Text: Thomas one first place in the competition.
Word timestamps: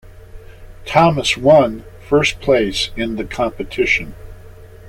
Thomas 0.83 1.37
one 1.37 1.83
first 2.09 2.39
place 2.39 2.89
in 2.95 3.17
the 3.17 3.23
competition. 3.23 4.15